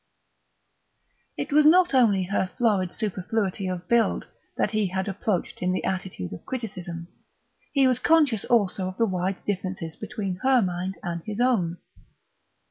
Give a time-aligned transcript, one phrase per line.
[1.37, 4.25] It was not only her florid superfluity of build
[4.57, 7.07] that he had approached in the attitude of criticism;
[7.71, 11.77] he was conscious also of the wide differences between her mind and his own.